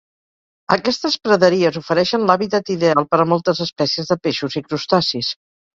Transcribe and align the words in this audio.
Aquestes 0.75 1.17
praderies 1.27 1.77
ofereixen 1.83 2.27
l'hàbitat 2.31 2.75
ideal 2.79 3.09
per 3.13 3.21
a 3.21 3.29
moltes 3.35 3.65
espècies 3.71 4.15
de 4.15 4.21
peixos 4.27 4.63
i 4.63 4.69
crustacis. 4.71 5.35